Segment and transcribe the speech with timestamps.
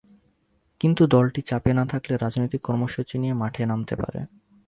[0.81, 4.19] কিন্তু দলটি চাপে না থাকলে রাজনৈতিক কর্মসূচি নিয়ে মাঠে নামতে পারে।